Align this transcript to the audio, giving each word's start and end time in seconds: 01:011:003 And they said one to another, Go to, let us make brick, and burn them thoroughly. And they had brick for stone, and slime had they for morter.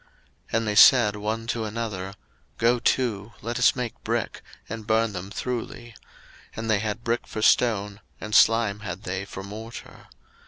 01:011:003 0.01 0.09
And 0.57 0.67
they 0.67 0.73
said 0.75 1.15
one 1.15 1.45
to 1.45 1.63
another, 1.63 2.15
Go 2.57 2.79
to, 2.79 3.33
let 3.43 3.59
us 3.59 3.75
make 3.75 4.03
brick, 4.03 4.41
and 4.67 4.87
burn 4.87 5.13
them 5.13 5.29
thoroughly. 5.29 5.95
And 6.55 6.71
they 6.71 6.79
had 6.79 7.03
brick 7.03 7.27
for 7.27 7.43
stone, 7.43 8.01
and 8.19 8.33
slime 8.33 8.79
had 8.79 9.03
they 9.03 9.25
for 9.25 9.43
morter. 9.43 10.07